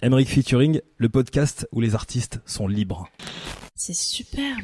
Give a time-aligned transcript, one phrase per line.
[0.00, 3.08] Emmerich Featuring, le podcast où les artistes sont libres.
[3.74, 4.56] C'est super.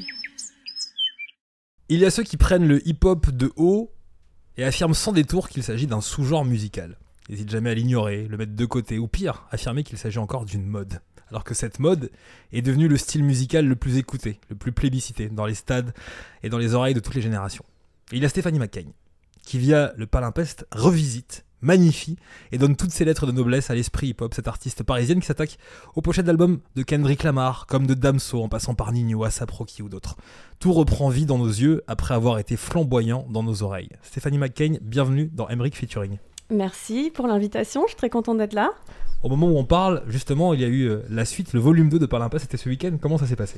[1.88, 3.92] Il y a ceux qui prennent le hip-hop de haut
[4.56, 6.98] et affirment sans détour qu'il s'agit d'un sous-genre musical.
[7.28, 10.66] N'hésite jamais à l'ignorer, le mettre de côté, ou pire, affirmer qu'il s'agit encore d'une
[10.66, 11.00] mode.
[11.30, 12.12] Alors que cette mode
[12.52, 15.94] est devenue le style musical le plus écouté, le plus plébiscité dans les stades
[16.44, 17.64] et dans les oreilles de toutes les générations.
[18.12, 18.86] Et il y a Stéphanie McCain,
[19.42, 22.16] qui via le palimpeste revisite magnifie
[22.52, 25.58] et donne toutes ses lettres de noblesse à l'esprit hip-hop, cette artiste parisienne qui s'attaque
[25.94, 29.82] aux pochettes d'albums de Kendrick Lamar, comme de Damso en passant par Nino, Asap Rocky
[29.82, 30.16] ou d'autres.
[30.60, 33.90] Tout reprend vie dans nos yeux après avoir été flamboyant dans nos oreilles.
[34.02, 36.18] Stéphanie McCain, bienvenue dans Emmerich Featuring.
[36.50, 38.70] Merci pour l'invitation, je suis très contente d'être là.
[39.22, 41.88] Au moment où on parle, justement, il y a eu euh, la suite, le volume
[41.88, 42.90] 2 de Parlimpast, c'était ce week-end.
[43.00, 43.56] Comment ça s'est passé?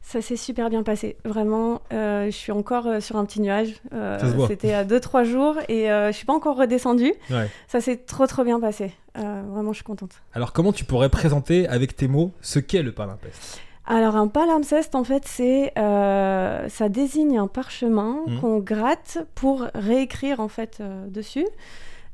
[0.00, 1.16] Ça s'est super bien passé.
[1.24, 3.74] Vraiment, euh, je suis encore euh, sur un petit nuage.
[3.90, 4.46] Ça se voit.
[4.46, 7.12] C'était à 2-3 jours et je suis pas encore redescendue.
[7.30, 7.50] Ouais.
[7.66, 8.92] Ça s'est trop trop bien passé.
[9.16, 10.12] vraiment, je suis contente.
[10.34, 14.94] Alors, comment tu pourrais présenter avec tes mots ce qu'est le Palimpeste Alors, un palimpseste,
[14.94, 18.40] en fait, c'est ça désigne un parchemin Mhm.
[18.40, 21.46] qu'on gratte pour réécrire en fait dessus.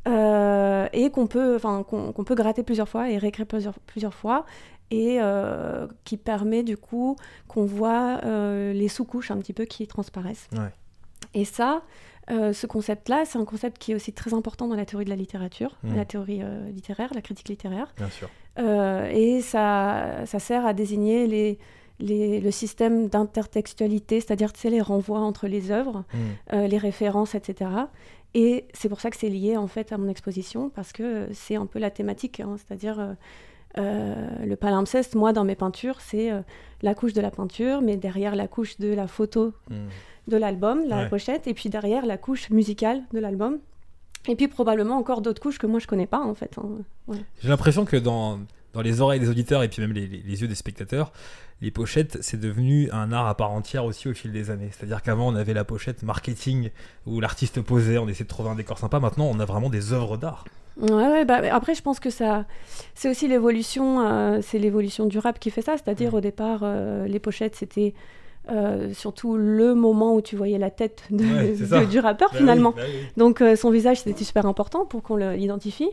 [0.06, 4.44] Euh, et qu'on peut, enfin, qu'on peut gratter plusieurs fois et réécrire plusieurs, plusieurs fois,
[4.90, 7.16] et euh, qui permet du coup
[7.48, 10.48] qu'on voit euh, les sous-couches un petit peu qui transparaissent.
[10.52, 10.70] Ouais.
[11.32, 11.82] Et ça,
[12.28, 15.16] ce concept-là, c'est un concept qui est aussi très important dans la théorie de la
[15.16, 15.96] littérature, Mhm.
[15.96, 17.92] la théorie littéraire, la critique littéraire.
[17.96, 18.28] Bien sûr.
[19.10, 21.58] Et ça, ça sert à désigner les,
[21.98, 26.18] les- le système d'intertextualité, c'est-à-dire tu sais, les renvois entre les œuvres, Mm.
[26.54, 27.70] euh, les références, etc.
[28.34, 31.56] Et c'est pour ça que c'est lié en fait à mon exposition, parce que c'est
[31.56, 33.12] un peu la thématique, hein, c'est-à-dire euh,
[33.78, 36.40] euh, le palimpseste, moi dans mes peintures, c'est euh,
[36.82, 39.74] la couche de la peinture, mais derrière la couche de la photo Mm.
[40.28, 41.08] de l'album, la Ouais.
[41.08, 43.58] pochette, et puis derrière la couche musicale de l'album.
[44.26, 46.56] Et puis probablement encore d'autres couches que moi je connais pas en fait.
[46.58, 46.68] hein.
[47.08, 47.18] Ouais.
[47.42, 48.40] J'ai l'impression que dans,
[48.74, 51.12] dans les oreilles des auditeurs et puis même les, les- les yeux des spectateurs,
[51.62, 54.68] les pochettes, c'est devenu un art à part entière aussi au fil des années.
[54.72, 56.70] C'est-à-dire qu'avant, on avait la pochette marketing
[57.06, 58.98] où l'artiste posait, on essayait de trouver un décor sympa.
[59.00, 60.44] Maintenant, on a vraiment des œuvres d'art.
[60.76, 62.44] Ouais, ouais, bah, après, je pense que ça,
[62.96, 65.76] c'est aussi l'évolution, euh, c'est l'évolution du rap qui fait ça.
[65.76, 66.16] C'est-à-dire, Mm.
[66.16, 67.94] au départ, euh, les pochettes, c'était
[68.50, 71.80] euh, surtout le moment où tu voyais la tête de- Ouais, c'est ça.
[71.80, 72.74] de- du rappeur, Bah finalement.
[72.76, 73.06] oui, bah oui.
[73.16, 75.88] Donc, euh, son visage, c'était super important pour qu'on l'identifie.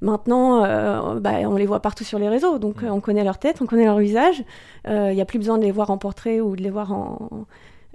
[0.00, 2.86] Maintenant, euh, bah, on les voit partout sur les réseaux, donc Mm.
[2.86, 4.42] euh, on connaît leur tête, on connaît leur visage.
[4.86, 7.46] Il n'y a plus besoin de les voir en portrait ou de les voir en,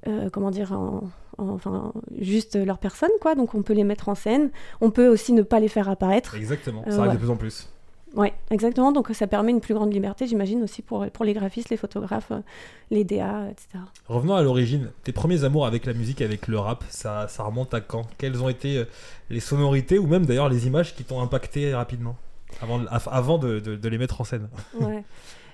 [0.08, 1.02] euh, comment dire, en,
[1.40, 3.34] en- enfin, juste leur personne, quoi.
[3.36, 4.52] Donc, on peut les mettre en scène.
[4.82, 6.36] On peut aussi ne pas les faire apparaître.
[6.36, 7.16] Exactement, Euh, ça arrive ouais.
[7.18, 7.70] de plus en plus.
[8.16, 8.92] Oui, exactement.
[8.92, 12.32] Donc ça permet une plus grande liberté, j'imagine, aussi pour, pour les graphistes, les photographes,
[12.32, 12.40] euh,
[12.90, 13.68] les DA, etc.
[14.08, 14.92] Revenons à l'origine.
[15.04, 18.04] Tes premiers amours avec la musique, avec le rap, ça, ça remonte à quand?
[18.18, 18.86] Quelles ont été euh,
[19.30, 22.16] les sonorités ou même d'ailleurs les images qui t'ont impacté rapidement?
[22.62, 22.80] Avant,
[23.12, 24.48] avant de, de- de les mettre en scène
[24.80, 25.04] Ouais.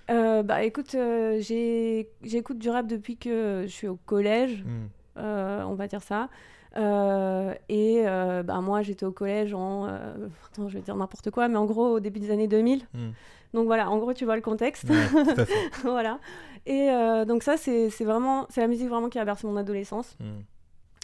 [0.10, 4.88] Euh, bah écoute, euh, j'écoute du rap depuis que je suis au collège, Mm.
[5.18, 6.28] euh, on va dire ça.
[6.78, 9.88] Euh, et euh, bah, moi, j'étais au collège en.
[9.88, 10.14] euh,
[10.52, 12.86] attends, je vais dire n'importe quoi, mais en gros, au début des années 2000.
[12.94, 13.10] Mm.
[13.54, 14.90] Donc voilà, en gros, tu vois le contexte.
[14.90, 15.70] Ouais, tout à fait.
[15.84, 16.20] voilà.
[16.66, 18.46] Et euh, donc, ça, c'est vraiment.
[18.50, 20.16] C'est la musique vraiment qui a bercé mon adolescence.
[20.20, 20.26] Mm.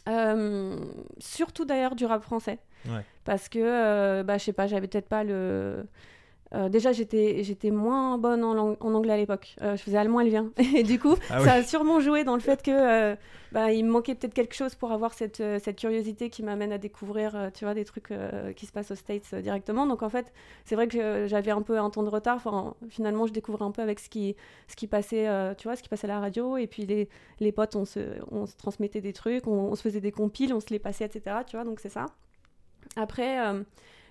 [0.10, 0.78] Euh,
[1.18, 2.60] surtout d'ailleurs du rap français.
[2.86, 3.04] Ouais.
[3.26, 5.86] Parce que, bah, je sais pas, j'avais peut-être pas le.
[6.54, 9.56] Euh, déjà, j'étais j'étais moins bonne en, lang- en anglais à l'époque.
[9.62, 10.52] Euh, je faisais allemand et levien.
[10.76, 11.50] Et du coup, Ah ça oui.
[11.60, 13.16] a sûrement joué dans le fait que euh,
[13.52, 16.78] bah, il me manquait peut-être quelque chose pour avoir cette, cette curiosité qui m'amène à
[16.78, 18.10] découvrir, tu vois, des trucs
[18.56, 19.86] qui se passent aux States directement.
[19.88, 20.32] Donc en fait,
[20.66, 22.38] c'est vrai que j'avais un peu un temps de retard.
[22.38, 24.36] Enfin, finalement, je découvrais un peu avec ce qui,
[24.70, 26.56] ce qui passait, tu vois, ce qui passait à la radio.
[26.58, 27.10] Et puis les,
[27.42, 28.00] les potes, on se,
[28.32, 31.06] on se transmettait des trucs, on, on se faisait des compiles, on se les passait,
[31.06, 31.38] etc.
[31.46, 32.06] Tu vois, donc c'est ça.
[32.96, 33.38] Après,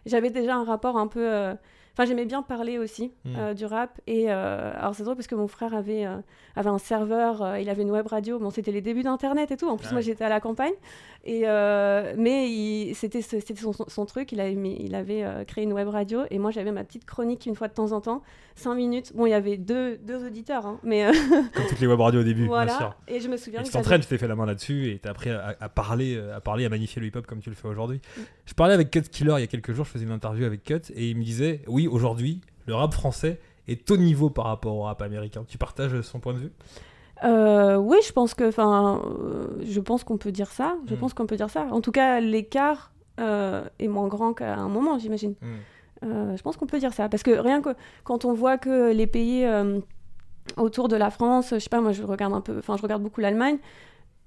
[0.04, 1.54] j'avais déjà un rapport un peu.
[1.96, 3.98] Enfin, j'aimais bien parler aussi euh, du rap.
[4.06, 6.18] Et euh, alors, c'est drôle parce que mon frère avait, euh,
[6.54, 8.38] avait un serveur, il avait une web radio.
[8.38, 9.66] Bon, c'était les débuts d'Internet et tout.
[9.66, 10.74] En plus, Ah moi, j'étais à la campagne.
[11.24, 11.44] Et,
[12.18, 14.30] mais c'était son, son truc.
[14.32, 16.20] Il avait, mis- il avait créé une web radio.
[16.30, 18.22] Et moi, j'avais ma petite chronique une fois de temps en temps,
[18.56, 19.12] 5 minutes.
[19.14, 21.10] Bon, il y avait deux, deux auditeurs, hein, mais
[21.54, 22.76] Comme toutes les web radios au début, bien voilà.
[22.76, 22.94] sûr.
[23.08, 25.10] Et je me souviens Et tu t'entraînes, tu t'es fait la main là-dessus et t'as
[25.12, 28.00] appris à, à parler, à parler, à magnifier le hip-hop comme tu le fais aujourd'hui.
[28.16, 28.20] Mm.
[28.44, 30.62] Je parlais avec Cut Killer il y a quelques jours, je faisais une interview avec
[30.62, 34.74] Cut et il me disait, oui, aujourd'hui, le rap français est au niveau par rapport
[34.76, 35.44] au rap américain.
[35.48, 36.52] Tu partages son point de vue?
[37.24, 40.76] Euh, oui, je pense que, enfin, euh, je pense qu'on peut dire ça.
[40.86, 40.98] Je Mm.
[40.98, 41.66] pense qu'on peut dire ça.
[41.70, 45.34] En tout cas, l'écart euh, est moins grand qu'à un moment, j'imagine.
[45.40, 45.46] Mm.
[46.04, 47.70] Euh, je pense qu'on peut dire ça parce que rien que
[48.04, 49.46] quand on voit que les pays
[50.58, 53.02] autour de la France, je sais pas, moi je regarde un peu, enfin je regarde
[53.02, 53.56] beaucoup l'Allemagne.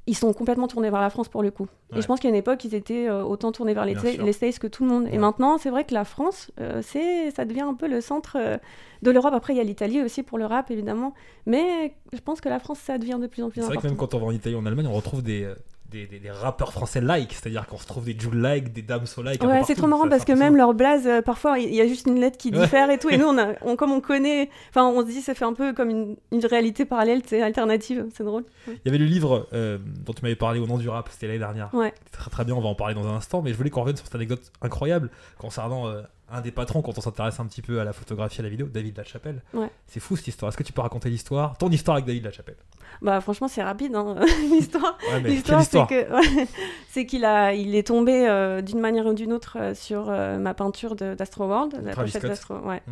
[0.10, 1.68] Ils sont complètement tournés vers la France pour le coup.
[1.92, 2.00] Ouais.
[2.00, 4.58] Et je pense qu'à une époque, ils étaient euh, autant tournés vers les, les States
[4.58, 5.04] que tout le monde.
[5.04, 5.14] Ouais.
[5.14, 8.36] Et maintenant, c'est vrai que la France, euh, c'est, ça devient un peu le centre
[8.40, 8.58] euh,
[9.04, 9.34] de l'Europe.
[9.36, 11.14] Après, il y a l'Italie aussi pour le rap, évidemment.
[11.46, 13.88] Mais je pense que la France, ça devient de plus en plus C'est vrai que
[13.88, 13.90] important.
[13.90, 15.48] même quand on va en Italie ou en Allemagne, on retrouve des,
[15.92, 19.22] des, des- des rappeurs français like, c'est-à-dire qu'on se trouve des Jules like, des Damso
[19.24, 19.44] like.
[19.44, 21.74] un peu Ouais, c'est trop marrant Ça, parce que même leur blaze, euh, parfois, il
[21.74, 22.60] y a juste une lettre qui Ouais.
[22.60, 23.10] diffère et tout.
[23.10, 25.54] Et nous, on a, on, comme on connaît, enfin, on se dit, ça fait un
[25.54, 28.44] peu comme une, une réalité parallèle, c'est alternative, c'est drôle.
[28.68, 31.28] Il y avait le livre euh, dont tu m'avais parlé au nom du rap, c'était
[31.28, 31.70] l'année dernière.
[31.74, 31.94] Ouais.
[32.12, 33.98] Très très bien, on va en parler dans un instant, mais je voulais qu'on revienne
[33.98, 36.02] sur cette anecdote incroyable concernant euh,
[36.32, 38.68] un des patrons quand on s'intéresse un petit peu à la photographie, à la vidéo,
[38.68, 39.42] David Lachapelle.
[39.54, 39.70] Ouais.
[39.88, 40.50] C'est fou cette histoire.
[40.50, 42.58] Est-ce que tu peux raconter l'histoire, ton histoire avec David Lachapelle?
[43.02, 44.16] Bah, franchement, c'est rapide, hein,
[44.52, 44.98] l'histoire.
[45.12, 49.58] Ouais, L'histoire, c'est que qu'il a, il est tombé euh, d'une manière ou d'une autre
[49.60, 52.30] euh, sur euh, ma peinture de- d'Astro World, la Travis pochette Scott.
[52.30, 52.82] d'Astro, ouais.
[52.86, 52.92] Mm.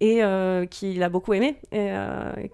[0.00, 1.58] Et qu'il a beaucoup aimé.
[1.70, 1.92] Et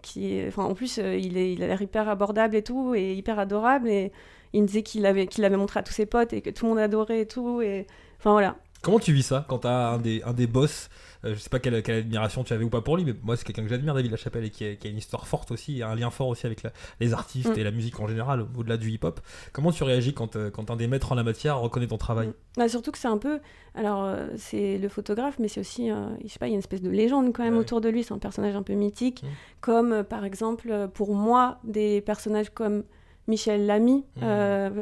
[0.03, 3.39] qui, enfin, en plus, il, est, il a l'air hyper abordable et tout, et hyper
[3.39, 3.89] adorable.
[3.89, 4.13] Et
[4.53, 6.67] il me disait qu'il avait, qu'il l'avait montré à tous ses potes et que tout
[6.67, 7.63] le monde adorait et tout.
[7.63, 7.87] Et
[8.19, 8.57] enfin voilà.
[8.83, 10.89] Comment tu vis ça quand t'as un des, un des boss
[11.25, 13.37] euh, Je sais pas quelle, quelle admiration tu avais ou pas pour lui, mais moi
[13.37, 15.79] c'est quelqu'un que j'admire, David Lachapelle, et qui a, qui a une histoire forte aussi,
[15.79, 17.59] et un lien fort aussi avec la- les artistes Mm.
[17.59, 19.21] et la musique en général, au-delà du hip-hop.
[19.53, 22.31] Comment tu réagis quand, euh, quand un des maîtres en la matière reconnaît ton travail?
[22.57, 23.41] Bah, surtout que c'est un peu.
[23.75, 25.91] Alors, euh, c'est le photographe, mais c'est aussi.
[25.91, 27.61] euh, je sais pas, il y a une espèce de légende quand même Ouais.
[27.61, 28.05] autour de lui.
[28.05, 29.23] C'est un personnage un peu mythique.
[29.25, 29.27] Mm.
[29.61, 32.85] Comme, par exemple, pour moi, des personnages comme
[33.27, 34.23] Michel Lamy, Mm.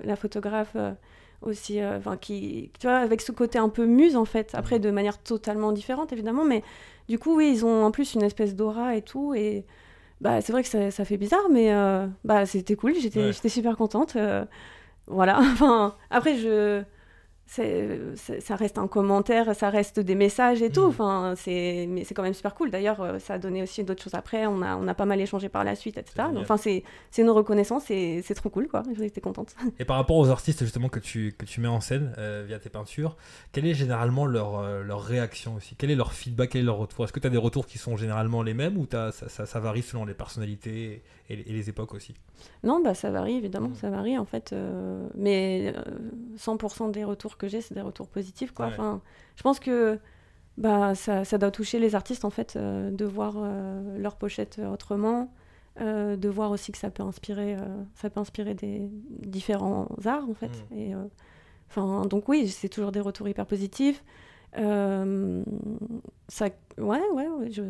[0.04, 0.76] la photographe.
[1.42, 4.78] Aussi euh, enfin qui tu vois avec ce côté un peu muse en fait après
[4.78, 6.62] de manière totalement différente évidemment mais
[7.08, 9.64] du coup oui ils ont en plus une espèce d'aura et tout et
[10.20, 13.32] bah c'est vrai que ça, ça fait bizarre mais euh, bah c'était cool j'étais Ouais.
[13.32, 14.44] j'étais super contente euh,
[15.06, 16.82] voilà enfin après je
[17.46, 20.82] ça reste un commentaire, ça reste des messages et tout.
[20.82, 20.88] Mhm.
[20.88, 22.70] Enfin, c'est, mais c'est quand même super cool.
[22.70, 24.46] D'ailleurs, euh, ça a donné aussi d'autres choses après.
[24.46, 26.28] On a, on a pas mal échangé par la suite, etc.
[26.32, 28.82] Donc, enfin, c'est, c'est une reconnaissance et c'est trop cool, quoi.
[28.98, 29.54] J'étais contente.
[29.78, 32.58] Et par rapport aux artistes justement que tu, que tu mets en scène euh, via
[32.58, 33.16] tes peintures,
[33.52, 35.76] quelle est généralement leur, euh, leur réaction aussi?
[35.76, 36.50] Quel est leur feedback?
[36.50, 37.04] Quel est leur retour?
[37.04, 39.60] Est-ce que tu as des retours qui sont généralement les mêmes ou ça, ça, ça
[39.60, 41.02] varie selon les personnalités?
[41.28, 42.14] Et, les- et les époques aussi
[42.64, 43.74] Non, bah ça varie évidemment, Mhm.
[43.76, 44.52] ça varie en fait.
[44.52, 45.82] euh, mais euh,
[46.36, 48.66] 100% des retours que j'ai, c'est des retours positifs, quoi.
[48.66, 48.72] Ouais.
[48.72, 49.00] Enfin,
[49.36, 49.98] je pense que
[50.58, 54.58] bah ça, ça doit toucher les artistes en fait euh, de voir euh, leur pochette
[54.72, 55.32] autrement,
[55.82, 57.58] euh, de voir aussi que ça peut inspirer, euh,
[57.94, 58.88] ça peut inspirer des
[59.20, 60.50] différents arts en fait.
[60.70, 60.78] Mhm.
[60.78, 61.04] Et euh,
[61.68, 64.02] enfin, donc oui, c'est toujours des retours hyper positifs.
[64.58, 65.42] Euh,
[66.28, 66.46] ça,
[66.78, 67.62] ouais, ouais, ouais, je,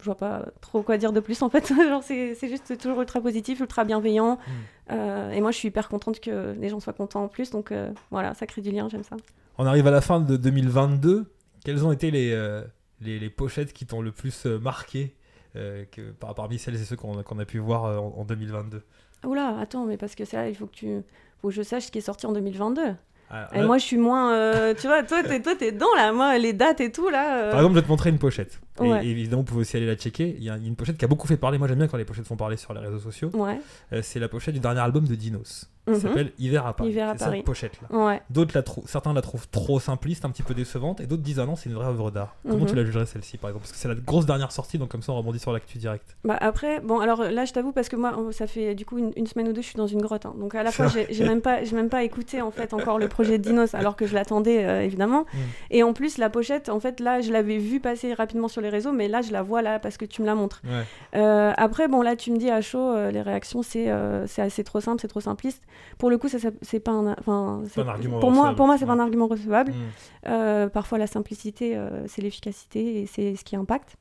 [0.00, 1.72] je vois pas trop quoi dire de plus en fait.
[2.02, 4.38] C'est juste toujours ultra positif, ultra bienveillant.
[4.90, 7.50] Euh, et moi, je suis hyper contente que les gens soient contents en plus.
[7.50, 9.16] Donc euh, voilà, ça crée du lien, j'aime ça.
[9.58, 11.30] On arrive à la fin de 2022.
[11.64, 12.64] Quelles ont été les, euh,
[13.00, 15.14] les, les pochettes qui t'ont le plus marqué
[15.54, 18.82] que, par, parmi celles et ceux qu'on a pu voir en, en 2022
[19.26, 21.02] Oula, attends, mais parce que ça, il faut que tu.
[21.42, 22.94] Faut que je sache ce qui est sorti en 2022.
[23.32, 24.32] Ah, Et là, moi, je suis moins.
[24.34, 26.12] euh, tu vois, toi, t'es, toi, t'es dedans là.
[26.12, 27.44] Moi, les dates et tout là.
[27.44, 28.60] euh, Par exemple, je vais te montrer une pochette.
[28.82, 30.34] Et, évidemment, vous pouvez aussi aller la checker.
[30.38, 31.56] Il y a une pochette qui a beaucoup fait parler.
[31.58, 33.30] Moi, j'aime bien quand les pochettes font parler sur les réseaux sociaux.
[33.34, 33.60] Ouais.
[33.92, 35.70] Euh, c'est la pochette du dernier album de Dinos.
[35.92, 36.08] Qui Mhm.
[36.08, 36.90] s'appelle Hiver à Paris.
[36.90, 37.38] Hiver à C'est Paris.
[37.38, 37.96] cette pochette-là.
[37.96, 38.22] Ouais.
[38.30, 41.46] D'autres la certains la trouvent trop simpliste, un petit peu décevante, et d'autres disent ah
[41.46, 42.34] non, c'est une vraie œuvre d'art.
[42.44, 42.66] Comment Mhm.
[42.66, 43.64] tu la jugerais celle-ci par exemple?
[43.64, 46.16] Parce que c'est la grosse dernière sortie, donc comme ça on rebondit sur l'actu direct.
[46.24, 49.12] Bah après, bon, alors là, je t'avoue, parce que moi, ça fait du coup une,
[49.16, 50.26] une semaine ou deux, je suis dans une grotte.
[50.26, 50.34] hein.
[50.38, 53.08] Donc à la fois, j'ai, même pas, j'ai même pas écouté en fait encore le
[53.08, 55.22] projet de Dinos, alors que je l'attendais euh, évidemment.
[55.32, 55.36] Mm.
[55.70, 58.68] Et en plus, la pochette, en fait, là, je l'avais vue passer rapidement sur les
[58.68, 60.62] réseaux, mais là, je la vois là parce que tu me la montres.
[60.64, 60.84] Ouais.
[61.18, 64.42] Euh, après, bon, là, tu me dis à chaud, euh, les réactions, c'est, euh, c'est
[64.42, 65.62] assez trop simple, c'est trop simpliste.
[65.98, 68.66] Pour le coup, ça, ça- c'est pas un, enfin, c'est- un argument Pour moi, pour
[68.66, 69.72] moi, c'est pas un argument recevable.
[70.26, 73.96] Euh, parfois, la simplicité, euh, c'est l'efficacité et c'est ce qui impacte.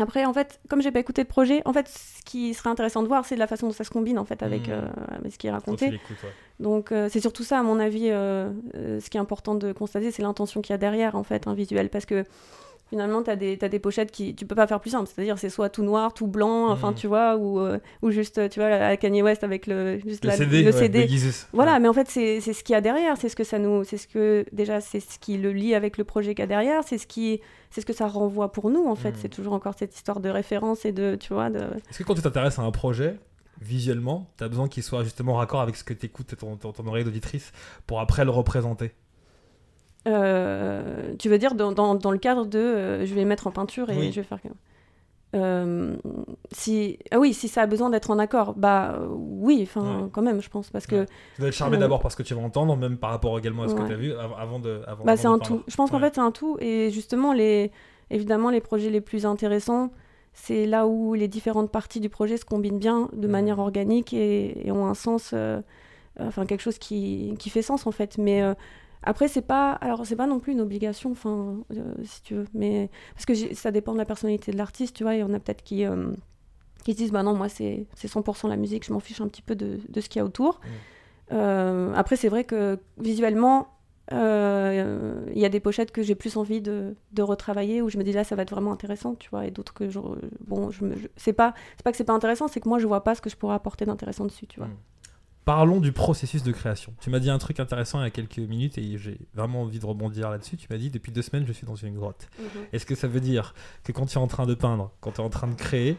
[0.00, 3.02] Après, en fait, comme j'ai pas écouté le projet, en fait, ce qui serait intéressant
[3.02, 4.74] de voir, c'est la façon dont ça se combine en fait avec, Mhm.
[4.74, 4.82] euh,
[5.18, 5.86] avec ce qui est raconté.
[5.90, 6.00] ouais.
[6.58, 10.10] Donc, euh, c'est surtout ça, à mon avis, euh, ce qui est important de constater,
[10.10, 12.24] c'est l'intention qu'il y a derrière en fait, un visuel, parce que
[12.90, 15.68] finalement, tu as des, pochettes qui tu peux pas faire plus simple, c'est-à-dire c'est soit
[15.68, 16.94] tout noir, tout blanc, enfin Mhm.
[16.96, 20.30] tu vois, ou, euh, ou juste, tu vois, à Kanye West avec le, juste Le
[20.30, 21.08] la- CD, le ouais, CD.
[21.52, 21.80] Voilà, Ouais.
[21.80, 23.84] mais en fait, c'est ce qu'il y a derrière, c'est ce que ça nous.
[23.84, 24.44] C'est ce que.
[24.52, 27.06] Déjà, c'est ce qui le lie avec le projet qu'il y a derrière, c'est ce
[27.06, 27.40] qui.
[27.70, 29.10] C'est ce que ça renvoie pour nous, en fait.
[29.10, 29.16] Mhm.
[29.20, 31.16] C'est toujours encore cette histoire de référence et de.
[31.18, 31.58] Tu vois, de.
[31.90, 33.16] Est-ce que quand tu t'intéresses à un projet,
[33.60, 36.72] visuellement, tu as besoin qu'il soit justement raccord avec ce que tu écoutes ton, ton,
[36.72, 37.52] ton oreille d'auditrice
[37.86, 38.92] pour après le représenter?
[40.06, 42.58] Euh, tu veux dire dans, dans, dans le cadre de.
[42.58, 44.12] euh, je vais mettre en peinture et Oui.
[44.12, 44.38] je vais faire.
[45.34, 45.96] Euh,
[46.52, 50.08] si ah oui si ça a besoin d'être en accord bah euh, oui enfin Ouais.
[50.12, 51.06] quand même je pense parce que Ouais.
[51.34, 53.64] Tu dois être charmé d'abord par ce que tu vas entendre, même par rapport également
[53.64, 54.82] à ce que tu as vu av- avant de.
[54.86, 55.62] Avant, Bah, c'est un tout.
[55.66, 56.56] Je pense qu'en fait, c'est un tout.
[56.60, 57.72] Et justement, les...
[58.10, 59.90] évidemment, les projets les plus intéressants,
[60.34, 64.68] c'est là où les différentes parties du projet se combinent bien de manière organique et,
[64.68, 65.34] et ont un sens.
[66.20, 68.18] enfin quelque chose qui, qui, fait sens en fait.
[68.18, 68.40] Mais
[69.04, 71.58] après, c'est pas, alors c'est pas non plus une obligation, enfin,
[72.04, 75.14] si tu veux, mais parce que ça dépend de la personnalité de l'artiste, tu vois.
[75.14, 75.84] Il y en a peut-être qui
[76.84, 79.40] qui se disent bah non moi c'est 100% la musique je m'en fiche un petit
[79.40, 80.60] peu de, de ce qu'il y a autour
[81.30, 81.94] mmh.
[81.94, 83.74] après c'est vrai que visuellement
[84.12, 87.96] euh, il y a des pochettes que j'ai plus envie de, de, retravailler où je
[87.96, 89.98] me dis là ça va être vraiment intéressant tu vois et d'autres que je
[90.46, 90.84] bon je,
[91.16, 93.22] c'est pas c'est pas que c'est pas intéressant c'est que moi je vois pas ce
[93.22, 94.68] que je pourrais apporter d'intéressant dessus tu vois.
[95.44, 96.94] Parlons du processus de création.
[97.00, 99.78] Tu m'as dit un truc intéressant il y a quelques minutes et j'ai vraiment envie
[99.78, 100.56] de rebondir là-dessus.
[100.56, 102.28] Tu m'as dit depuis deux semaines je suis dans une grotte.
[102.38, 102.46] Mhm.
[102.72, 105.20] Est-ce que ça veut dire que quand tu es en train de peindre, quand tu
[105.20, 105.98] es en train de créer,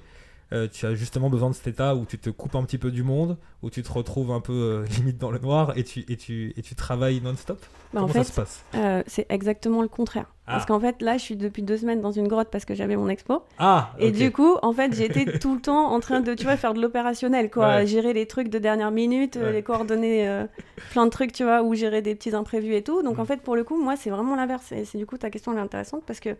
[0.54, 2.92] euh, tu as justement besoin de cet état où tu te coupes un petit peu
[2.92, 6.06] du monde, où tu te retrouves un peu euh, limite dans le noir et tu,
[6.08, 8.64] et tu, et tu travailles non-stop bah, Comment en fait, ça se passe?
[8.76, 10.32] euh, C'est exactement le contraire.
[10.46, 10.54] Ah.
[10.54, 12.96] Parce qu'en fait, là, je suis depuis deux semaines dans une grotte parce que j'avais
[12.96, 13.44] mon expo.
[13.58, 16.58] Ah, Et du coup, en fait, j'étais tout le temps en train de, tu vois,
[16.58, 17.84] faire de l'opérationnel, quoi.
[17.86, 20.46] Gérer les trucs de dernière minute, les coordonnées,
[20.92, 23.02] plein de trucs, tu vois, ou gérer des petits imprévus et tout.
[23.02, 23.22] Donc, mm.
[23.22, 24.72] en fait, pour le coup, moi, c'est vraiment l'inverse.
[24.72, 26.36] Et c'est du coup, ta question, elle est intéressante parce que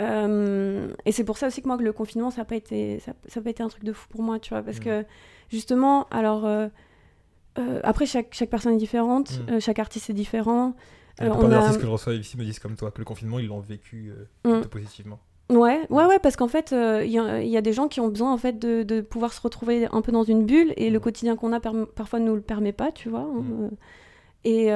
[0.00, 3.00] euh, et c'est pour ça aussi que moi, que le confinement, ça n'a pas, été,
[3.00, 4.62] ça, ça pas été un truc de fou pour moi, tu vois.
[4.62, 5.04] Parce que,
[5.50, 6.46] justement, alors.
[6.46, 6.68] Euh,
[7.58, 9.58] euh, après, chaque, chaque personne est différente, mm.
[9.58, 10.76] chaque artiste est différent.
[11.18, 13.04] Il y a pas d'artistes que je reçois ici me disent comme toi que le
[13.04, 14.12] confinement, ils l'ont vécu
[14.44, 14.60] mm.
[14.70, 15.18] positivement.
[15.50, 18.32] Ouais, ouais, ouais, parce qu'en fait, il y, y, a des gens qui ont besoin
[18.32, 21.02] en fait de, de, pouvoir se retrouver un peu dans une bulle et le mm.
[21.02, 23.26] quotidien qu'on a parfois ne nous le permet pas, tu vois.
[23.26, 23.70] Hein,
[24.44, 24.68] et,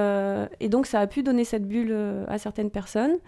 [0.59, 1.95] et, donc, ça a pu donner cette bulle
[2.27, 3.19] à certaines personnes.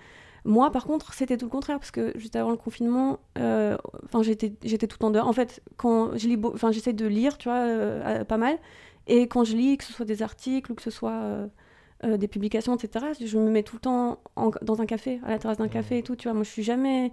[0.45, 3.79] Moi, par contre, c'était tout le contraire, parce que juste avant le confinement, euh,
[4.21, 5.27] j'étais, tout en dehors.
[5.27, 6.29] En fait, quand je
[6.73, 8.59] j'essaie de lire, tu vois, euh, pas mal.
[9.07, 11.49] Et quand je lis, que ce soit des articles ou que ce soit
[12.05, 14.19] euh, des publications, etc., je me mets tout le temps
[14.63, 16.35] dans un café, à la terrasse d'un café et tout, tu vois.
[16.35, 17.11] Moi, je suis jamais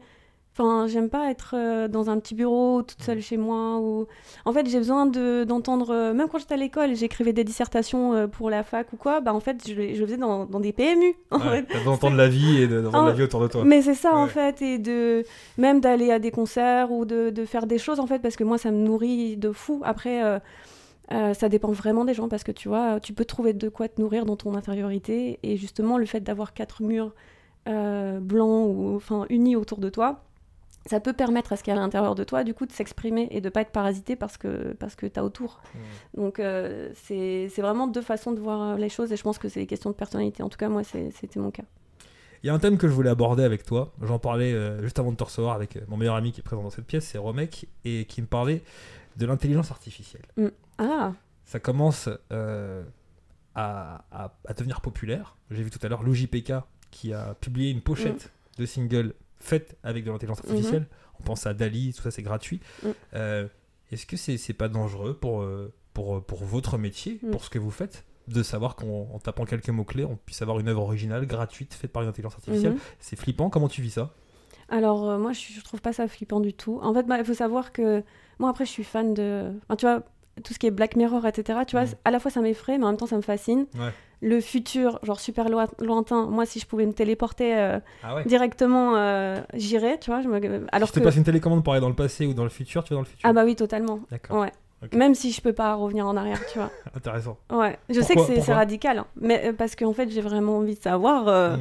[0.53, 3.77] Enfin, j'aime pas être euh, dans un petit bureau toute seule chez moi.
[3.79, 4.07] Ou...
[4.43, 5.91] En fait, j'ai besoin d'entendre.
[5.91, 9.21] Euh, même quand j'étais à l'école, j'écrivais des dissertations euh, pour la fac ou quoi.
[9.21, 11.15] Bah, en fait, je, je faisais dans, dans, des PMU.
[11.85, 13.63] d'entendre la vie et d'entendre la vie autour de toi.
[13.63, 14.61] Mais c'est ça, en fait.
[14.61, 15.23] Et de
[15.57, 18.43] même d'aller à des concerts ou de, de, faire des choses, en fait, parce que
[18.43, 19.81] moi, ça me nourrit de fou.
[19.85, 20.21] Après.
[21.09, 24.01] ça dépend vraiment des gens parce que tu vois, tu peux trouver de quoi te
[24.01, 27.13] nourrir dans ton intériorité et justement le fait d'avoir quatre murs
[27.65, 30.23] blancs ou enfin unis autour de toi,
[30.85, 32.71] ça peut permettre à ce qu'il y a à l'intérieur de toi, du coup, de
[32.71, 35.61] s'exprimer et de pas être parasité parce que, parce que tu as autour.
[35.73, 36.21] Mmh.
[36.21, 39.59] Donc, euh, c'est vraiment deux façons de voir les choses et je pense que c'est
[39.59, 40.41] des questions de personnalité.
[40.41, 41.63] En tout cas, moi, c'était mon cas.
[42.43, 43.93] Il y a un thème que je voulais aborder avec toi.
[44.01, 46.43] J'en parlais euh, juste avant de te recevoir avec euh, mon meilleur ami qui est
[46.43, 48.63] présent dans cette pièce, c'est Romek, et qui me parlait
[49.17, 50.25] de l'intelligence artificielle.
[50.37, 50.47] Mmh.
[50.79, 51.13] Ah
[51.45, 52.09] Ça commence
[53.53, 55.35] à, à, devenir populaire.
[55.51, 56.53] J'ai vu tout à l'heure PK
[56.89, 58.61] qui a publié une pochette mmh.
[58.61, 60.49] de single faite avec de l'intelligence mhm.
[60.49, 60.87] artificielle.
[61.19, 62.59] On pense à Dali, tout ça c'est gratuit.
[62.83, 62.89] Mm.
[63.13, 63.47] Euh,
[63.91, 67.31] est-ce que c'est n'est pas dangereux pour, euh, pour, euh, pour votre métier, mm.
[67.31, 70.67] pour ce que vous faites de savoir qu'en tapant quelques mots-clés, on puisse avoir une
[70.67, 72.73] œuvre originale, gratuite, faite par une intelligence artificielle?
[72.73, 72.79] Mhm.
[72.99, 74.13] C'est flippant, comment tu vis ça?
[74.69, 76.79] Alors, moi, je, je, trouve pas ça flippant du tout.
[76.81, 78.03] En fait, bah, il faut savoir que
[78.39, 79.51] moi, après, je suis fan de.
[79.63, 80.03] Enfin, tu vois,
[80.43, 81.59] tout ce qui est Black Mirror, etc.
[81.67, 81.95] Tu vois, mm.
[82.05, 83.65] à la fois ça m'effraie, mais en même temps ça me fascine.
[84.23, 85.47] Le futur, genre super
[85.79, 90.21] lointain, moi si je pouvais me téléporter euh, ah directement, euh, j'irais, tu vois.
[90.21, 90.67] Je me...
[90.71, 90.99] Alors si que...
[90.99, 92.97] te passes une télécommande pour aller dans le passé ou dans le futur, tu vas
[92.97, 93.99] dans le futur Ah bah oui, totalement.
[94.11, 94.41] D'accord.
[94.41, 94.51] Ouais.
[94.93, 96.69] Même si je peux pas revenir en arrière, tu vois.
[96.95, 97.37] Intéressant.
[97.51, 99.07] Ouais, je sais que c'est radical, hein.
[99.15, 101.57] mais euh, parce qu'en fait j'ai vraiment envie de savoir.
[101.57, 101.59] Mm.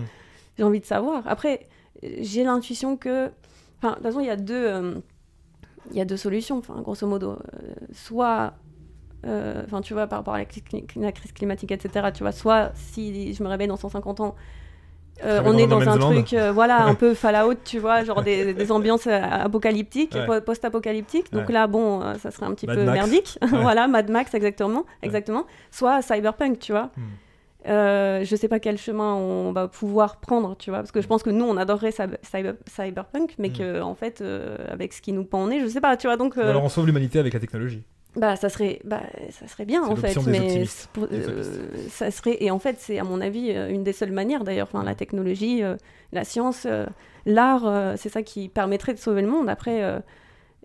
[0.59, 1.23] J'ai envie de savoir.
[1.27, 1.67] Après,
[2.03, 3.31] j'ai l'intuition que.
[3.79, 5.03] Enfin, de toute façon, il y a deux
[5.91, 7.39] il y a deux solutions, enfin, grosso modo.
[7.93, 8.55] soit
[9.27, 10.63] euh, enfin, tu vois, par rapport à la, crise
[11.35, 12.09] climatique, etc.
[12.15, 14.35] Tu vois, soit si je me réveille dans 150 ans,
[15.23, 18.55] euh, on est dans un truc, euh, voilà, un peu Fallout, tu vois, genre des,
[18.55, 21.31] des ambiances apocalyptiques, post-apocalyptiques.
[21.33, 23.39] Donc là, bon, ça serait un petit peu merdique.
[23.51, 25.47] voilà, Mad Max, exactement, exactement.
[25.71, 26.91] Soit Cyberpunk, tu vois.
[26.97, 27.03] Hmm.
[27.67, 31.23] Je sais pas quel chemin on va pouvoir prendre, tu vois, parce que je pense
[31.23, 33.53] que nous, on adorerait Cyberpunk, mais hmm.
[33.53, 34.23] que en fait,
[34.69, 36.17] avec ce qui nous pend en nez, je sais pas, tu vois.
[36.17, 37.83] Donc, alors on sauve l'humanité avec la technologie.
[38.17, 40.65] Bah, ça serait, bah, ça serait bien en fait, mais
[40.99, 44.43] euh, ça serait et en fait c'est à mon avis euh, une des seules manières
[44.43, 44.67] d'ailleurs.
[44.73, 45.77] Enfin, la technologie, euh,
[46.11, 46.67] la science,
[47.25, 49.49] l'art, c'est ça qui permettrait de sauver le monde.
[49.49, 50.03] Après,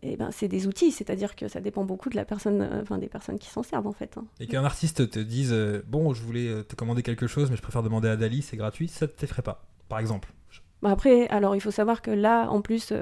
[0.01, 3.07] eh ben c'est des outils, c'est-à-dire que ça dépend beaucoup de la personne, enfin des
[3.07, 4.17] personnes qui s'en servent en fait.
[4.17, 4.25] Hein.
[4.39, 5.53] Et qu'un artiste te dise
[5.87, 8.87] bon, je voulais te commander quelque chose, mais je préfère demander à Dali, c'est gratuit,
[8.87, 10.33] ça te t'effraie pas, par exemple.
[10.81, 12.93] Bah, après, alors il faut savoir que là, en plus,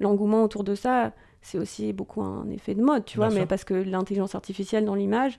[0.00, 1.12] l'engouement autour de ça
[1.42, 4.94] c'est aussi beaucoup un effet de mode, tu vois, mais parce que l'intelligence artificielle dans
[4.94, 5.38] l'image,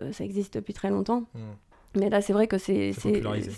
[0.00, 1.24] euh, ça existe depuis très longtemps.
[1.34, 1.52] Hmm.
[1.94, 2.94] Mais là, c'est vrai que c'est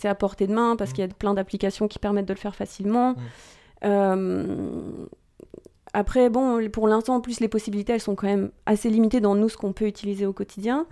[0.05, 0.95] à portée de main parce hmm.
[0.95, 3.13] qu'il y a plein d'applications qui permettent de le faire facilement.
[3.13, 3.19] Hmm.
[3.85, 5.07] Euh,
[5.95, 9.35] après, bon, pour l'instant, en plus, les possibilités, elles sont quand même assez limitées dans
[9.35, 10.87] nous, ce qu'on peut utiliser au quotidien.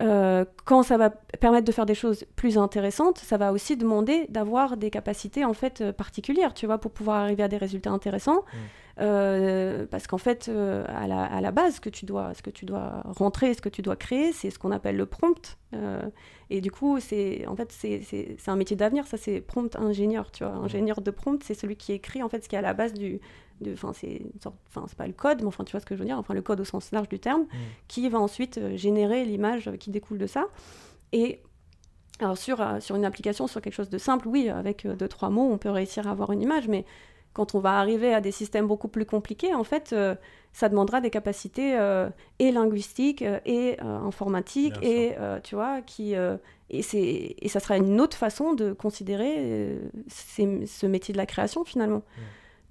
[0.00, 4.26] euh, quand ça va permettre de faire des choses plus intéressantes, ça va aussi demander
[4.30, 7.90] d'avoir des capacités en fait euh, particulières, tu vois, pour pouvoir arriver à des résultats
[7.90, 8.40] intéressants.
[8.40, 8.56] Mm.
[9.00, 12.50] Euh, parce qu'en fait, à, la, à la base, ce que tu dois, ce que
[12.50, 15.56] tu dois rentrer, ce que tu dois créer, c'est ce qu'on appelle le prompt.
[16.50, 19.06] Et du coup, c'est en fait c'est- un métier d'avenir.
[19.06, 20.52] Ça, c'est prompt ingénieur, tu vois.
[20.52, 22.92] Ingénieur de prompt, c'est celui qui écrit en fait ce qui est à la base
[22.92, 23.20] du,
[23.72, 24.22] enfin c'est
[24.74, 26.18] enfin pas le code, mais enfin tu vois ce que je veux dire.
[26.18, 27.46] Enfin le code au sens large du terme,
[27.88, 30.46] qui va ensuite euh, générer l'image qui découle de ça.
[31.12, 31.40] Et
[32.20, 35.08] alors sur, euh, sur une application, sur quelque chose de simple, oui, avec euh, deux,
[35.08, 36.84] trois mots, on peut réussir à avoir une image, mais
[37.32, 40.14] quand on va arriver à des systèmes beaucoup plus compliqués, en fait, euh,
[40.52, 41.72] ça demandera des capacités
[42.38, 46.12] et linguistiques et informatiques, et tu vois, qui...
[46.12, 46.36] et,
[46.68, 49.78] et ça sera une autre façon de considérer
[50.08, 52.02] ces- ce métier de la création, finalement.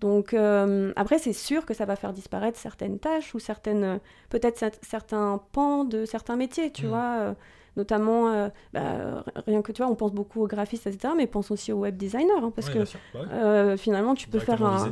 [0.02, 3.98] Donc euh, après, c'est sûr que ça va faire disparaître certaines tâches ou certaines, euh,
[4.30, 6.90] peut-être cer- certains pans de certains métiers, tu Mm.
[6.90, 7.16] vois.
[7.20, 7.34] euh,
[7.78, 11.52] notamment, euh, bah, rien que tu vois, on pense beaucoup aux graphistes, etc., mais pense
[11.52, 13.00] aussi aux web designers, hein, parce Ouais, que sûr.
[13.14, 14.90] Bah finalement, tu peux faire un, visé,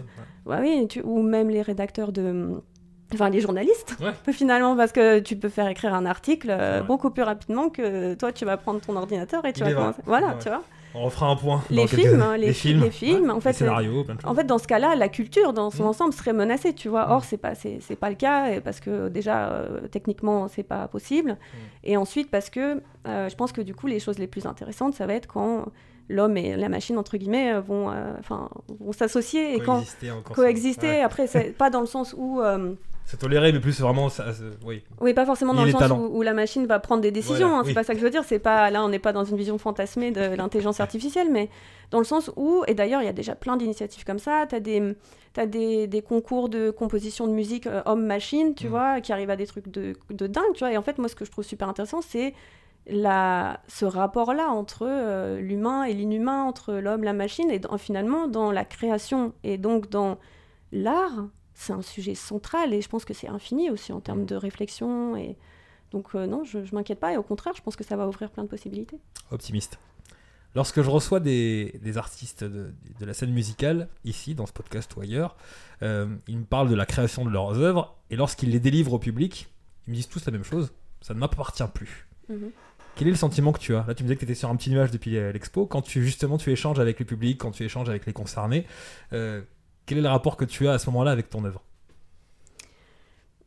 [0.48, 0.56] ouais.
[0.56, 2.62] Ouais, oui, tu- ou même les rédacteurs de.
[3.14, 3.98] Enfin, les journalistes,
[4.32, 6.52] finalement, parce que tu peux faire écrire un article
[6.86, 10.02] beaucoup plus rapidement que toi, tu vas prendre ton ordinateur et tu Il vas commencer.
[10.06, 10.64] Voilà, tu vois.
[10.96, 11.62] On refera un point.
[11.70, 12.24] Les quelques films, années.
[12.24, 14.18] hein, les les fi- films, les films, en les fait, scénarios, de choses.
[14.26, 15.88] En fait, dans ce cas-là, la culture dans son Mm.
[15.88, 17.08] ensemble serait menacée, tu vois.
[17.08, 17.12] Mm.
[17.12, 20.64] Or, c'est pas, c'est, c'est pas le cas, et parce que déjà, euh, techniquement, c'est
[20.64, 21.32] pas possible.
[21.34, 21.58] Mm.
[21.86, 24.96] Et ensuite, parce que euh, je pense que du coup, les choses les plus intéressantes,
[24.96, 25.66] ça va être quand
[26.12, 30.12] l'homme et la machine, entre guillemets, euh, vont, euh, enfin, vont s'associer et quand coexister,
[30.34, 30.88] coexister.
[30.88, 31.02] Ouais.
[31.02, 32.42] Après, c'est pas dans le sens où.
[33.12, 34.08] C'est toléré, mais plus vraiment.
[34.08, 34.26] Ça,
[34.64, 34.84] oui.
[35.02, 37.48] Oui, pas forcément dans le sens où, où la machine va prendre des décisions.
[37.48, 37.70] Voilà, hein, oui.
[37.70, 38.24] C'est pas ça que je veux dire.
[38.24, 41.50] C'est pas là, on n'est pas dans une vision fantasmée de l'intelligence artificielle, mais
[41.90, 44.46] dans le sens où, et d'ailleurs, il y a déjà plein d'initiatives comme ça.
[44.48, 44.94] T'as des,
[45.34, 48.70] t'as des, des concours de composition de musique euh, homme-machine, tu Mm.
[48.70, 50.72] vois, qui arrivent à des trucs de, de dingue, tu vois.
[50.72, 52.36] Et en fait, moi, ce que je trouve super intéressant, c'est
[52.88, 58.28] la, ce rapport-là entre euh, l'humain et l'inhumain, entre l'homme, la machine, et dans- finalement,
[58.28, 60.18] dans la création et donc dans
[60.72, 61.26] l'art,
[61.60, 65.18] c'est un sujet central et je pense que c'est infini aussi en termes de réflexion.
[65.18, 65.36] Et...
[65.92, 68.08] Donc euh, non, je, je m'inquiète pas et au contraire, je pense que ça va
[68.08, 68.98] ouvrir plein de possibilités.
[69.30, 69.78] Optimiste.
[70.56, 74.96] Lorsque je reçois des, des artistes de, de la scène musicale, ici, dans ce podcast
[74.96, 75.36] ou ailleurs,
[75.82, 79.00] euh, ils me parlent de la création de leurs œuvres, et lorsqu'ils les délivrent au
[79.00, 79.54] public,
[79.86, 82.08] ils me disent tous la même chose, ça ne m'appartient plus.
[82.96, 83.86] Quel est le sentiment que tu as?
[83.86, 85.66] Là, tu me disais que tu étais sur un petit nuage depuis euh, l'expo.
[85.68, 88.66] Quand tu justement tu échanges avec le public, quand tu échanges avec les concernés,
[89.14, 89.42] euh,
[89.90, 91.64] quel est le rapport que tu as à ce moment-là avec ton œuvre?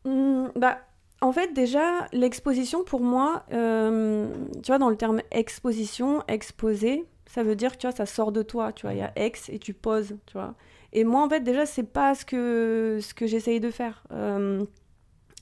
[0.03, 0.79] Hmm, bah,
[1.21, 4.27] en fait, déjà, l'exposition pour moi, euh,
[4.61, 8.33] tu vois, dans le terme exposition, exposer, ça veut dire que tu vois, ça sort
[8.33, 10.53] de toi, tu vois, il y a ex et tu poses, tu vois.
[10.91, 14.03] Et moi, en fait, déjà, c'est pas ce que, ce que j'essaye de faire.
[14.11, 14.65] Euh,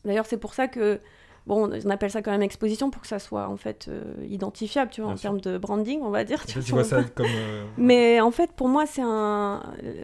[0.06, 1.00] D'ailleurs, c'est pour ça que,
[1.48, 4.92] bon, on appelle ça quand même exposition pour que ça soit, en fait, euh, identifiable,
[4.92, 5.30] tu vois, Bien en sûr.
[5.30, 6.42] termes de branding, on va dire.
[6.44, 7.26] Et tu toi, vois, tu vois si ça on- comme.
[7.28, 9.62] euh, mais en fait, pour moi, c'est un.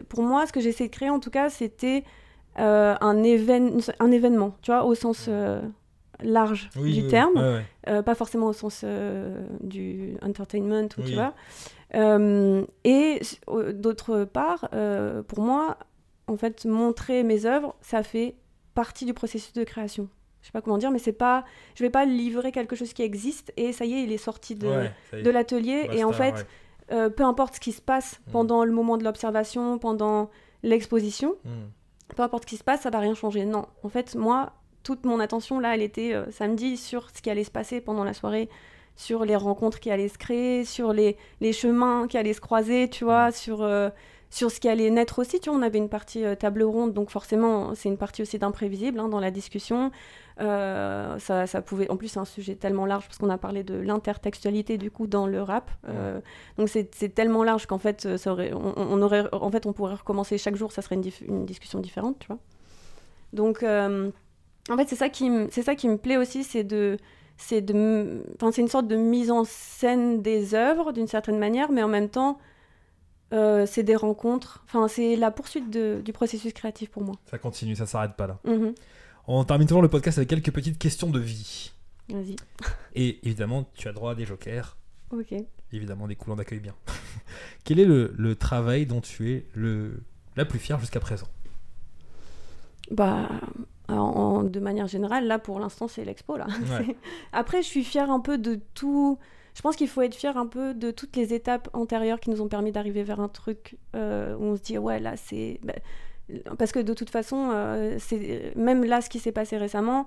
[0.08, 2.04] Pour moi, ce que j'essaie de créer, en tout cas, c'était
[2.58, 5.28] euh, un, évén- un événement, tu vois, au sens
[6.20, 7.36] large oui, du oui, terme,
[7.86, 8.02] ouais.
[8.02, 8.84] pas forcément au sens
[9.60, 11.34] du entertainment, ou, tu vois.
[12.84, 13.20] Et
[13.72, 14.68] d'autre part,
[15.28, 15.78] pour moi,
[16.26, 18.34] en fait, montrer mes œuvres, ça fait
[18.74, 20.08] partie du processus de création.
[20.42, 21.44] Je sais pas comment dire, mais c'est pas.
[21.74, 24.54] Je vais pas livrer quelque chose qui existe et ça y est, il est sorti
[24.54, 24.92] de, Ouais,
[25.32, 25.88] l'atelier.
[25.92, 26.46] Et en fait, ouais.
[26.92, 28.30] euh, peu importe ce qui se passe Mm.
[28.32, 30.30] pendant le moment de l'observation, pendant
[30.62, 31.68] l'exposition, Hmm.
[32.16, 33.44] peu importe ce qui se passe, ça va rien changer.
[33.44, 37.30] Non, en fait, moi, toute mon attention là, elle était euh, samedi sur ce qui
[37.30, 38.48] allait se passer pendant la soirée,
[38.96, 42.88] sur les rencontres qui allaient se créer, sur les, les chemins qui allaient se croiser,
[42.88, 43.90] tu vois, sur, euh,
[44.30, 45.40] sur ce qui allait naître aussi.
[45.40, 48.38] Tu vois, on avait une partie euh, table ronde, donc forcément, c'est une partie aussi
[48.38, 49.90] d'imprévisible hein, dans la discussion.
[50.40, 53.64] Euh, ça, ça pouvait, en plus, c'est un sujet tellement large parce qu'on a parlé
[53.64, 55.70] de l'intertextualité du coup dans le rap.
[55.88, 56.20] Euh,
[56.58, 59.94] donc c'est tellement large qu'en fait, ça aurait, on, on aurait, en fait, on pourrait
[59.94, 62.38] recommencer chaque jour, ça serait une, dif- une discussion différente, tu vois.
[63.32, 64.10] Donc, euh,
[64.70, 66.98] en fait, c'est ça qui, me- c'est ça qui me plaît aussi, c'est de,
[67.36, 71.82] c'est de, c'est une sorte de mise en scène des œuvres d'une certaine manière, mais
[71.82, 72.38] en même temps,
[73.32, 74.62] euh, c'est des rencontres.
[74.66, 77.14] Enfin, c'est la poursuite de- du processus créatif pour moi.
[77.30, 78.38] Ça continue, ça s'arrête pas là.
[78.44, 78.74] Mhm.
[79.26, 81.72] On termine toujours le podcast avec quelques petites questions de vie.
[82.08, 82.36] Vas-y.
[82.94, 84.76] Et évidemment, tu as droit à des jokers.
[85.10, 85.34] Ok.
[85.72, 86.74] Évidemment, des coulants d'accueil bien.
[87.64, 90.02] Quel est le, le travail dont tu es le,
[90.36, 91.28] la plus fière jusqu'à présent?
[92.90, 93.28] Bah,
[93.88, 96.46] en- de manière générale, là, pour l'instant, c'est l'expo, là.
[96.70, 96.96] Ouais.
[97.32, 99.18] Après, je suis fière un peu de tout.
[99.58, 102.40] Je pense qu'il faut être fier un peu de toutes les étapes antérieures qui nous
[102.40, 105.58] ont permis d'arriver vers un truc euh, où on se dit, ouais, là, c'est.
[105.64, 105.72] bah,
[106.58, 110.06] parce que de toute façon, euh, c'est même là, ce qui s'est passé récemment,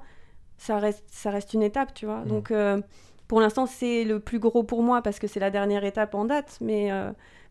[0.57, 2.19] ça reste, ça reste une étape, tu vois.
[2.19, 2.27] Mm.
[2.29, 2.81] Donc, euh,
[3.27, 6.23] pour l'instant, c'est le plus gros pour moi parce que c'est la dernière étape en
[6.23, 6.57] date.
[6.61, 6.89] Mais,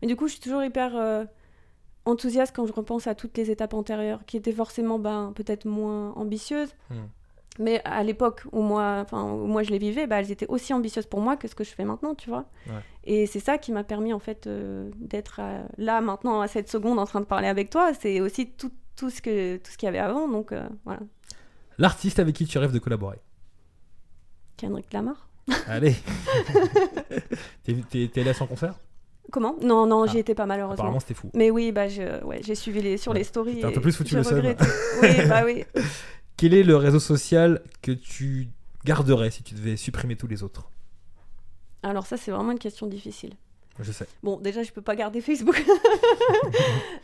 [0.01, 1.27] mais du coup, je suis toujours hyper
[2.05, 6.13] enthousiaste quand je repense à toutes les étapes antérieures, qui étaient forcément ben, peut-être moins
[6.13, 6.73] ambitieuses.
[6.89, 7.05] Hmm.
[7.59, 10.73] Mais à l'époque où moi, enfin, où moi je les vivais, bah, elles étaient aussi
[10.73, 12.45] ambitieuses pour moi que ce que je fais maintenant, tu vois.
[12.67, 12.73] Ouais.
[13.03, 16.69] Et c'est ça qui m'a permis en fait euh, d'être euh, là maintenant à cette
[16.69, 17.93] seconde en train de parler avec toi.
[17.93, 21.01] C'est aussi tout, tout ce que tout ce qu'il y avait avant, donc euh, voilà.
[21.77, 23.17] L'artiste avec qui tu rêves de collaborer?
[24.57, 25.27] Kendrick Lamar.
[25.67, 25.95] Allez
[27.63, 28.75] T'es- T'es t'es allé à son concert?
[29.31, 29.55] Comment?
[29.61, 30.19] Non, non, j'y Ah.
[30.21, 30.73] étais pas malheureusement.
[30.75, 31.29] Apparemment, c'était fou.
[31.33, 33.59] Mais oui, bah je, ouais, j'ai suivi les sur Ouais, les stories.
[33.61, 34.61] t'as un peu plus foutu le regrette.
[35.01, 35.63] oui, bah oui.
[36.41, 38.47] Quel est le réseau social que tu
[38.83, 40.71] garderais si tu devais supprimer tous les autres?
[41.83, 43.35] Alors ça, c'est vraiment une question difficile.
[43.79, 44.07] Je sais.
[44.23, 45.63] Bon, déjà, je peux pas garder Facebook.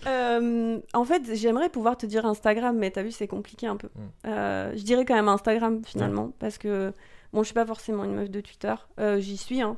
[0.08, 3.88] Euh, en fait, j'aimerais pouvoir te dire Instagram, mais t'as vu, c'est compliqué un peu.
[3.88, 4.02] Mm.
[4.28, 6.94] Euh, je dirais quand même Instagram finalement, parce que
[7.34, 8.74] bon, je suis pas forcément une meuf de Twitter.
[9.00, 9.76] Euh, J'y suis, hein,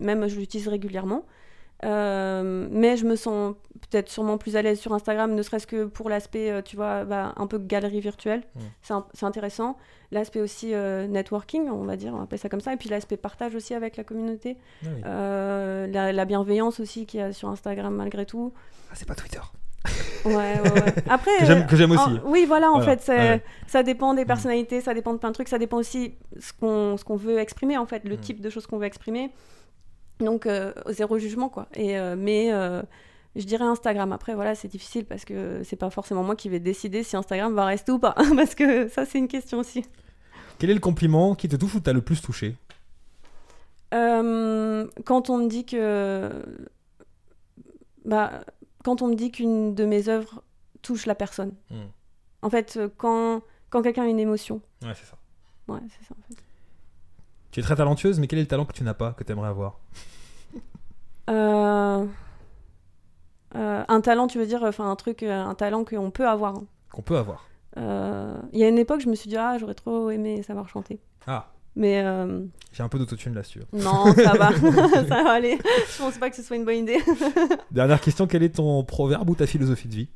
[0.00, 1.26] même je l'utilise régulièrement.
[1.84, 3.54] Euh, mais je me sens
[3.90, 7.04] peut-être sûrement plus à l'aise sur Instagram, ne serait-ce que pour l'aspect, euh, tu vois,
[7.04, 8.42] bah, un peu galerie virtuelle.
[8.56, 8.60] Mm.
[8.82, 9.76] C'est un- C'est intéressant.
[10.10, 12.72] L'aspect aussi euh, networking, on va dire, on va appeler ça comme ça.
[12.72, 14.56] Et puis l'aspect partage aussi avec la communauté.
[14.82, 15.02] Ah, oui.
[15.06, 18.52] Euh, la, la bienveillance aussi qu'il y a sur Instagram malgré tout.
[18.90, 19.40] Ah, c'est pas Twitter.
[20.24, 20.94] Ouais, ouais, ouais.
[21.08, 22.00] Après, Que j'aime- que j'aime aussi.
[22.02, 22.96] en- oui, voilà, en Voilà.
[22.96, 23.42] fait, c'est- Ouais.
[23.68, 24.26] ça dépend des Mm.
[24.26, 27.38] personnalités, ça dépend de plein de trucs, ça dépend aussi ce qu'on ce qu'on veut
[27.38, 28.20] exprimer, en fait, le Mm.
[28.20, 29.30] type de choses qu'on veut exprimer.
[30.20, 31.68] Donc, euh, zéro jugement, quoi.
[31.74, 32.82] Et, euh, mais euh,
[33.36, 34.12] je dirais Instagram.
[34.12, 37.54] Après, voilà, c'est difficile parce que c'est pas forcément moi qui vais décider si Instagram
[37.54, 38.14] va rester ou pas.
[38.36, 39.84] parce que ça, c'est une question aussi.
[40.58, 42.56] Quel est le compliment qui te touche ou t'as le plus touché?
[43.94, 46.30] Euh, quand on me dit que.
[48.04, 48.40] Bah,
[48.84, 50.42] quand on me dit qu'une de mes œuvres
[50.82, 51.54] touche la personne.
[51.70, 51.88] Hmm.
[52.42, 54.60] En fait, quand, quand quelqu'un a une émotion.
[54.82, 55.16] Ouais, c'est ça.
[55.68, 56.42] Ouais, c'est ça, en fait.
[57.58, 59.32] Tu es très talentueuse, mais quel est le talent que tu n'as pas, que tu
[59.32, 59.80] aimerais avoir?
[61.28, 62.06] Euh,
[63.56, 66.54] euh, un talent, tu veux dire, enfin un truc, euh, un talent qu'on peut avoir.
[66.54, 66.64] hein.
[66.92, 67.48] Qu'on peut avoir.
[67.76, 70.68] Euh, Il y a une époque, je me suis dit, ah, j'aurais trop aimé savoir
[70.68, 71.00] chanter.
[71.26, 73.62] Ah, Mais euh, j'ai un peu d'autotune là-dessus.
[73.72, 74.52] non, ça va,
[75.08, 75.58] ça va aller.
[75.92, 76.98] Je pense pas que ce soit une bonne idée.
[77.72, 80.08] Dernière question, quel est ton proverbe ou ta philosophie de vie?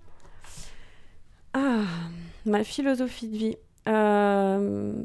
[1.54, 1.80] Ah,
[2.46, 3.56] ma philosophie de vie.
[3.88, 5.02] Euh,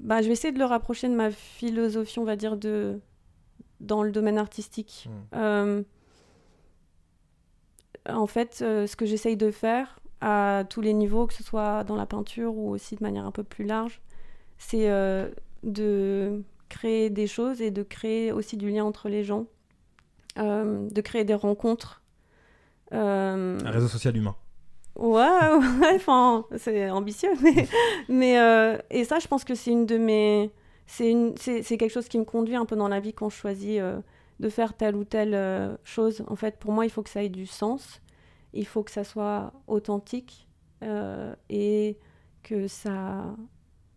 [0.00, 3.00] bah, je vais essayer de le rapprocher de ma philosophie, on va dire, de...
[3.80, 5.08] dans le domaine artistique.
[5.08, 5.36] Hmm.
[5.36, 5.82] Euh,
[8.08, 11.84] en fait, euh, ce que j'essaye de faire à tous les niveaux, que ce soit
[11.84, 14.00] dans la peinture ou aussi de manière un peu plus large,
[14.58, 15.30] c'est euh,
[15.62, 19.46] de créer des choses et de créer aussi du lien entre les gens,
[20.36, 22.02] de créer des rencontres.
[22.92, 24.36] Un réseau social humain.
[24.96, 25.22] Ouais,
[25.80, 27.32] ouais, enfin, c'est ambitieux,
[28.08, 30.50] mais, euh, et ça, je pense que c'est une de mes,
[30.86, 33.36] c'est une, c'est, quelque chose qui me conduit un peu dans la vie quand je
[33.36, 34.00] choisis euh,
[34.40, 36.22] de faire telle ou telle euh, chose.
[36.26, 38.02] En fait, pour moi, il faut que ça ait du sens,
[38.52, 40.46] il faut que ça soit authentique
[41.50, 41.98] et
[42.42, 43.36] que ça,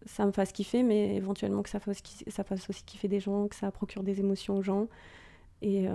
[0.05, 3.47] ça me fasse kiffer, mais éventuellement que ça fasse, ça fasse aussi kiffer des gens,
[3.47, 4.87] que ça procure des émotions aux gens.
[5.61, 5.87] Et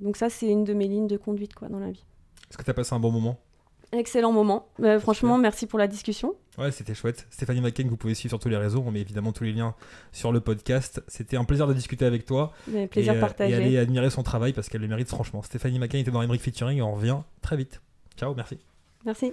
[0.00, 2.06] donc ça, c'est une de mes lignes de conduite quoi dans la vie.
[2.48, 3.38] Est-ce que tu as passé un bon moment?
[3.96, 4.68] Excellent moment.
[4.80, 6.34] Euh, franchement, merci pour la discussion.
[6.58, 7.26] Ouais, c'était chouette.
[7.30, 8.82] Stéphanie McCain, vous pouvez suivre sur tous les réseaux.
[8.86, 9.74] On met évidemment tous les liens
[10.12, 11.02] sur le podcast.
[11.08, 12.52] C'était un plaisir de discuter avec toi.
[12.68, 13.52] Mais plaisir et, euh, partagé.
[13.52, 15.42] Et aller admirer son travail parce qu'elle le mérite franchement.
[15.42, 17.80] Stéphanie McCain était dans Emmerich Featuring et on revient très vite.
[18.16, 18.58] Ciao, merci.
[19.04, 19.32] Merci.